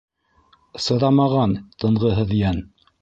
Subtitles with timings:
[0.85, 1.53] Сыҙамаған
[1.85, 2.63] тынғыһыҙ йән.